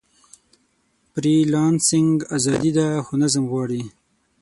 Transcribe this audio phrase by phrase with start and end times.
[1.11, 3.83] فریلانسنګ ازادي ده، خو نظم غواړي.